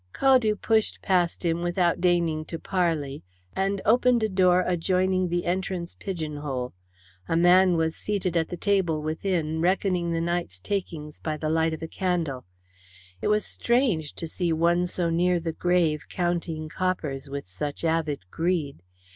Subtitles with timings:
[0.15, 3.21] Caldew pushed past him without deigning to parley,
[3.55, 6.73] and opened a door adjoining the entrance pigeon hole.
[7.27, 11.75] A man was seated at the table within, reckoning the night's takings by the light
[11.75, 12.45] of a candle.
[13.21, 18.21] It was strange to see one so near the grave counting coppers with such avid
[18.31, 18.81] greed.